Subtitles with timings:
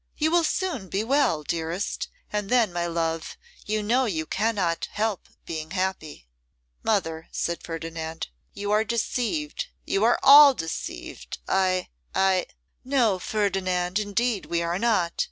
[0.17, 5.27] You will soon be well, dearest, and then, my love, you know you cannot help
[5.45, 6.27] being happy.'
[6.81, 12.47] 'Mother,' said Ferdinand, 'you are deceived; you are all deceived: I I'
[12.83, 13.19] 'No!
[13.19, 15.13] Ferdinand, indeed we are not.